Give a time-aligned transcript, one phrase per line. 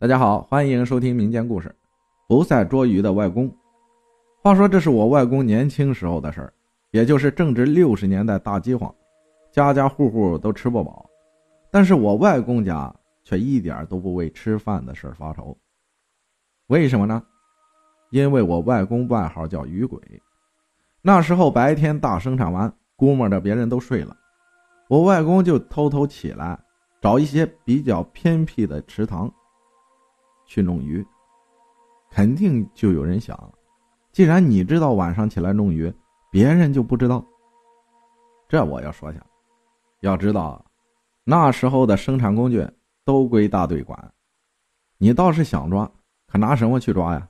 [0.00, 1.70] 大家好，欢迎收听民间故事。
[2.26, 3.54] 不赛捉鱼的外公。
[4.42, 6.50] 话说，这是我外公年轻时候的事儿，
[6.90, 8.90] 也就是正值六十年代大饥荒，
[9.52, 11.04] 家家户户都吃不饱。
[11.70, 12.90] 但是我外公家
[13.24, 15.54] 却一点都不为吃饭的事儿发愁。
[16.68, 17.22] 为什么呢？
[18.08, 20.00] 因为我外公外号叫鱼鬼。
[21.02, 24.16] 那时候白天大生产完，估摸着别人都睡了，
[24.88, 26.58] 我外公就偷偷起来，
[27.02, 29.30] 找一些比较偏僻的池塘。
[30.50, 31.06] 去弄鱼，
[32.10, 33.38] 肯定就有人想，
[34.10, 35.94] 既然你知道晚上起来弄鱼，
[36.28, 37.24] 别人就不知道。
[38.48, 39.24] 这我要说下，
[40.00, 40.60] 要知道，
[41.22, 42.68] 那时候的生产工具
[43.04, 44.12] 都归大队管，
[44.98, 45.88] 你倒是想抓，
[46.26, 47.28] 可拿什么去抓呀？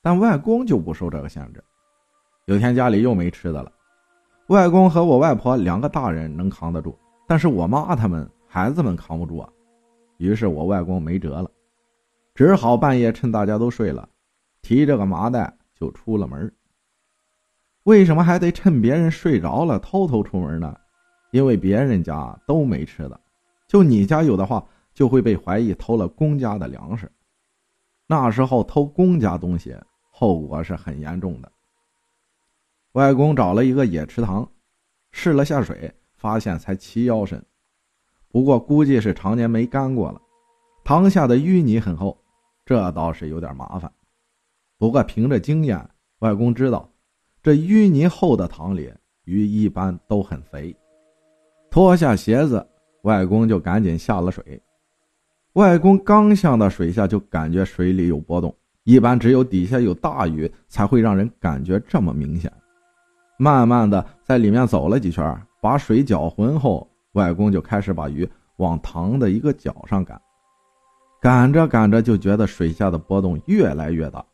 [0.00, 1.60] 但外公就不受这个限制。
[2.44, 3.72] 有天家里又没吃的了，
[4.46, 9.50] 外公和我外婆两个大人能扛得住，但是我妈他们孩子们扛不住啊。
[10.18, 11.50] 于是我外公没辙了。
[12.36, 14.06] 只好半夜趁大家都睡了，
[14.60, 16.54] 提着个麻袋就出了门。
[17.84, 20.76] 为什么还得趁别人睡着了偷偷出门呢？
[21.30, 23.18] 因为别人家都没吃的，
[23.66, 24.62] 就你家有的话，
[24.92, 27.10] 就会被怀疑偷了公家的粮食。
[28.06, 29.74] 那时候偷公家东西，
[30.10, 31.50] 后果是很严重的。
[32.92, 34.46] 外公找了一个野池塘，
[35.10, 37.42] 试了下水，发现才齐腰深，
[38.28, 40.20] 不过估计是常年没干过了，
[40.84, 42.14] 塘下的淤泥很厚。
[42.66, 43.88] 这倒是有点麻烦，
[44.76, 46.90] 不过凭着经验，外公知道，
[47.40, 50.76] 这淤泥厚的塘里鱼一般都很肥。
[51.70, 52.66] 脱下鞋子，
[53.02, 54.60] 外公就赶紧下了水。
[55.52, 62.52] 外公刚下到水下，就感觉水里有波动，一般只有底下有大鱼才会让人感觉这么明显。
[63.38, 70.20] 慢慢的在里面走了几圈，把水搅浑后，外公就开始把鱼往塘的一个角上赶。
[71.26, 74.24] 赶着赶着，就觉得水下的波动越来越大，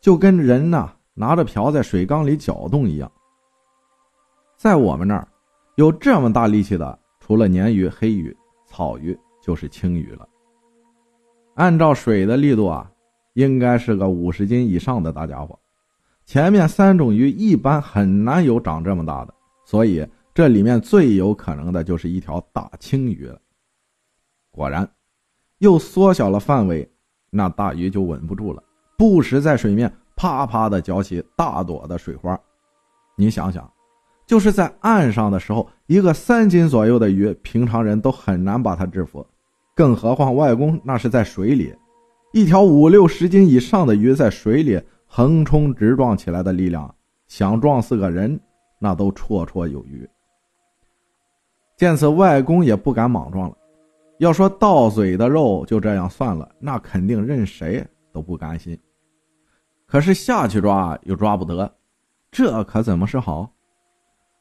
[0.00, 3.12] 就跟人呐拿着瓢在水缸里搅动一样。
[4.56, 5.28] 在我们那儿，
[5.74, 8.34] 有这么大力气的，除了鲶鱼、黑鱼、
[8.64, 10.26] 草鱼，就是青鱼了。
[11.54, 12.90] 按照水的力度啊，
[13.34, 15.58] 应该是个五十斤以上的大家伙。
[16.24, 19.34] 前面三种鱼一般很难有长这么大的，
[19.66, 23.38] 所以这里面最有可能的就是一条大青鱼了。
[24.50, 24.88] 果然。
[25.58, 26.88] 又缩小了范围，
[27.30, 28.62] 那大鱼就稳不住了，
[28.96, 32.38] 不时在水面啪啪的搅起大朵的水花。
[33.16, 33.70] 你想想，
[34.26, 39.26] 就是在岸上的时候，一个三斤左右的鱼，平常人都很难把它制服，
[39.74, 41.74] 更何况外公那是在水里，
[42.32, 46.94] 一条五六十斤以上的鱼在水里横冲直撞起来的力量，
[47.28, 48.38] 想撞死个人，
[48.78, 50.06] 那都绰绰有余。
[51.76, 53.56] 见此，外公也不敢莽撞了。
[54.18, 58.78] 要说到嘴的肉就这样算了，那肯定任谁都不甘心。
[59.86, 61.70] 可是下去抓又抓不得，
[62.30, 63.50] 这可怎么是好？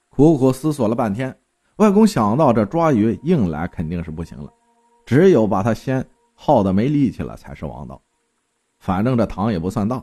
[0.09, 1.37] 苦苦思索了半天，
[1.75, 4.49] 外公想到这抓鱼硬来肯定是不行了，
[5.05, 8.01] 只有把他先耗得没力气了才是王道。
[8.79, 10.01] 反正这塘也不算大，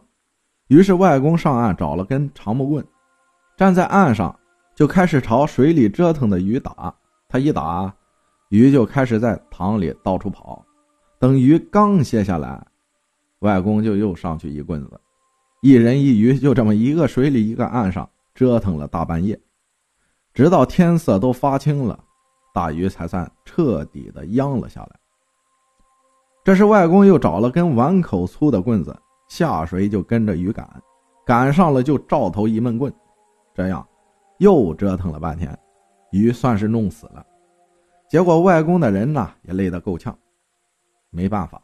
[0.69, 2.87] 于是外公上岸找了根长木棍，
[3.57, 4.39] 站在岸上
[4.75, 6.95] 就开始朝水里折腾的鱼打。
[7.27, 7.93] 他一打。
[8.53, 10.63] 鱼就开始在塘里到处跑，
[11.19, 12.63] 等鱼刚歇下来，
[13.39, 15.01] 外公就又上去一棍子，
[15.63, 19.41] 一人一鱼就这么一个水里一个岸上折腾了大半夜，
[20.35, 21.99] 直到天色都发青了，
[22.53, 24.91] 大鱼才算彻底的央了下来。
[26.45, 28.95] 这时外公又找了根碗口粗的棍子
[29.31, 30.69] 下水就跟着鱼赶，
[31.25, 32.93] 赶上了就照头一闷棍，
[33.55, 33.89] 这样
[34.41, 35.59] 又折腾了半天，
[36.11, 37.25] 鱼算是弄死了。
[38.13, 40.15] 结果外公的人呢也累得够呛，
[41.09, 41.63] 没办法，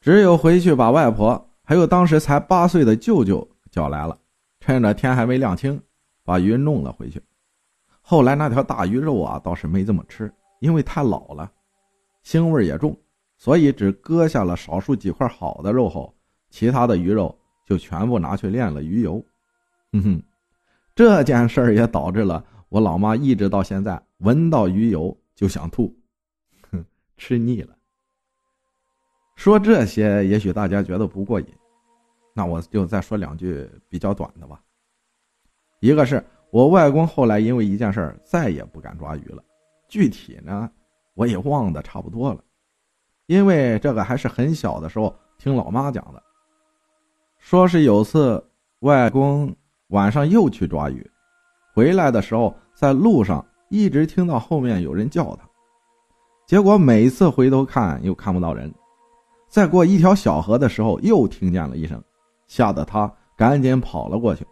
[0.00, 4.18] 只有回去把外婆还有当时才八岁的舅舅叫来了，
[4.58, 5.80] 趁着天还没亮清，
[6.24, 7.22] 把鱼弄了回去。
[8.00, 11.48] 后来那条大鱼肉啊倒是没怎么吃，因为太老了，
[12.24, 12.98] 腥味也重，
[13.36, 16.12] 所以只割下了少数几块好的肉后，
[16.50, 17.32] 其他的鱼肉
[17.64, 19.24] 就全部拿去炼了鱼油。
[19.92, 20.22] 哼哼，
[20.96, 25.16] 这件事儿也导致了我老妈一直到现在闻到鱼油。
[25.36, 25.94] 就想吐，
[26.70, 26.82] 哼，
[27.18, 27.76] 吃腻了。
[29.36, 31.46] 说这些，也许大家觉得不过瘾，
[32.32, 34.62] 那我就再说两句比较短的吧。
[35.80, 39.44] 一个是我外公后来因为一件事再也不敢抓鱼了，
[39.88, 40.70] 具体呢
[41.12, 42.42] 我也忘得差不多了，
[43.26, 46.22] 因为这个还是很小的时候听老妈讲的。
[47.38, 48.42] 说是有次
[48.80, 49.54] 外公
[49.88, 51.08] 晚上又去抓鱼，
[51.74, 53.46] 回来的时候在路上。
[53.68, 55.48] 一直听到后面有人叫他，
[56.46, 58.72] 结果每次回头看又看不到人，
[59.48, 62.02] 在过一条小河的时候，又听见了一声，
[62.46, 64.46] 吓得他赶紧跑了过去。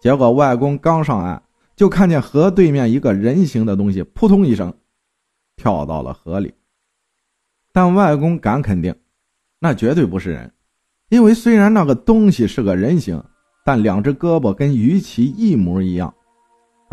[0.00, 1.42] 结果外公刚上岸，
[1.74, 4.72] 就看见河对面一个人形的东西扑通一声
[5.56, 6.54] 跳到了河里。
[7.72, 8.94] 但外公敢肯定，
[9.58, 10.52] 那绝对不是人，
[11.08, 13.20] 因为虽然那个东西是个人形，
[13.64, 16.14] 但两只胳膊跟鱼鳍一模一样，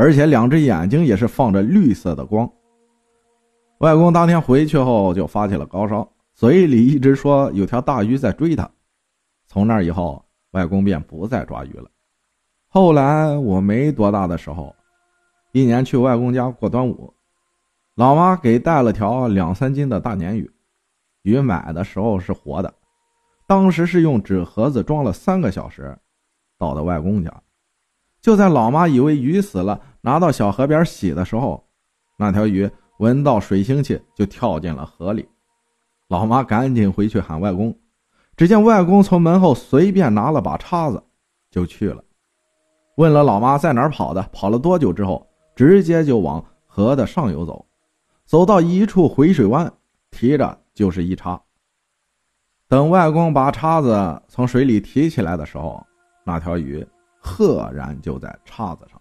[0.02, 2.52] 而且两只眼睛也是放着绿色的光。
[3.82, 6.12] 外公当天回去后就发起了高烧。
[6.34, 8.68] 嘴里一直说有条大鱼在追他，
[9.46, 11.88] 从那以后，外公便不再抓鱼了。
[12.68, 14.76] 后来我没多大的时候，
[15.52, 17.14] 一年去外公家过端午，
[17.94, 20.52] 老妈给带了条两三斤的大鲶鱼，
[21.22, 22.74] 鱼买的时候是活的，
[23.46, 25.96] 当时是用纸盒子装了三个小时，
[26.58, 27.32] 到的外公家。
[28.20, 31.64] 就在老妈以为鱼死了，拿到小河边洗的时候，
[32.18, 32.70] 那条鱼
[33.00, 35.28] 闻到水腥气就跳进了河里。
[36.08, 37.74] 老妈赶紧回去喊外公，
[38.36, 41.02] 只见外公从门后随便拿了把叉子，
[41.50, 42.04] 就去了。
[42.98, 45.26] 问了老妈在哪跑的，跑了多久之后，
[45.56, 47.66] 直接就往河的上游走，
[48.26, 49.72] 走到一处回水湾，
[50.12, 51.42] 提着就是一叉。
[52.68, 55.84] 等外公把叉子从水里提起来的时候，
[56.24, 56.86] 那条鱼
[57.20, 59.01] 赫然就在叉子上。